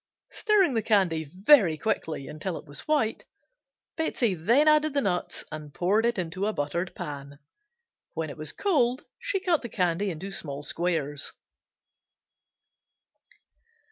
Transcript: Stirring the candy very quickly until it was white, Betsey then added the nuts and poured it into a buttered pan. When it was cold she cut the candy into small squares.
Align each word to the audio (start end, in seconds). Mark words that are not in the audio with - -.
Stirring 0.31 0.73
the 0.73 0.81
candy 0.81 1.25
very 1.45 1.77
quickly 1.77 2.27
until 2.27 2.57
it 2.57 2.65
was 2.65 2.87
white, 2.87 3.23
Betsey 3.97 4.33
then 4.33 4.67
added 4.67 4.95
the 4.95 5.01
nuts 5.01 5.45
and 5.51 5.75
poured 5.75 6.07
it 6.07 6.17
into 6.17 6.47
a 6.47 6.53
buttered 6.53 6.95
pan. 6.95 7.37
When 8.15 8.31
it 8.31 8.35
was 8.37 8.51
cold 8.51 9.05
she 9.19 9.39
cut 9.39 9.61
the 9.61 9.69
candy 9.69 10.09
into 10.09 10.31
small 10.31 10.63
squares. 10.63 11.33